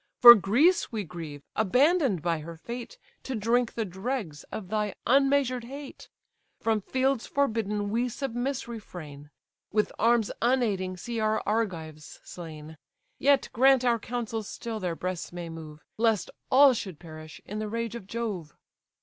For 0.19 0.33
Greece 0.33 0.91
we 0.91 1.03
grieve, 1.03 1.43
abandon'd 1.55 2.23
by 2.23 2.39
her 2.39 2.57
fate 2.57 2.97
To 3.21 3.35
drink 3.35 3.75
the 3.75 3.85
dregs 3.85 4.43
of 4.45 4.69
thy 4.69 4.95
unmeasured 5.05 5.65
hate. 5.65 6.09
From 6.59 6.81
fields 6.81 7.27
forbidden 7.27 7.91
we 7.91 8.09
submiss 8.09 8.67
refrain, 8.67 9.29
With 9.71 9.91
arms 9.99 10.31
unaiding 10.41 10.97
see 10.97 11.19
our 11.19 11.43
Argives 11.45 12.19
slain; 12.23 12.79
Yet 13.19 13.49
grant 13.53 13.85
our 13.85 13.99
counsels 13.99 14.47
still 14.47 14.79
their 14.79 14.95
breasts 14.95 15.31
may 15.31 15.49
move, 15.49 15.83
Lest 15.97 16.31
all 16.49 16.73
should 16.73 16.97
perish 16.97 17.39
in 17.45 17.59
the 17.59 17.69
rage 17.69 17.93
of 17.93 18.07
Jove." 18.07 18.57